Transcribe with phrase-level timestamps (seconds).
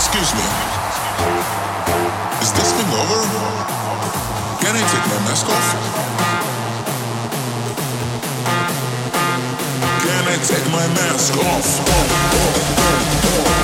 [0.00, 0.40] Excuse me.
[2.40, 3.20] Is this thing over?
[4.64, 5.68] Can I take my mask off?
[10.00, 11.68] Can I take my mask off?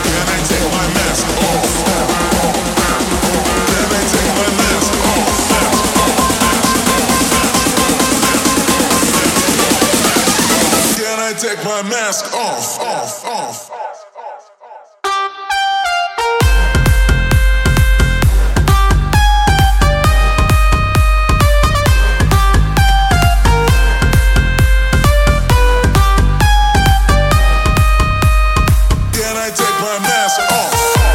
[0.04, 1.72] Can I take my mask off?
[3.72, 5.32] Can I take my mask off?
[11.00, 12.78] Can I take my mask off?
[12.80, 13.75] Off, off.
[29.26, 31.05] Can I take my mask off?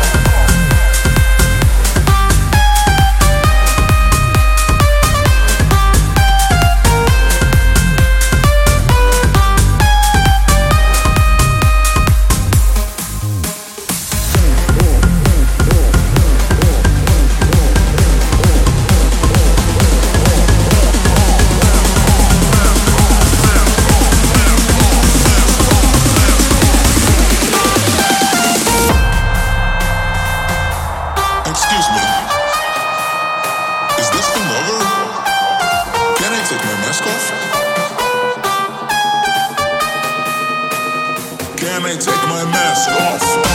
[41.74, 43.51] I take my mask off?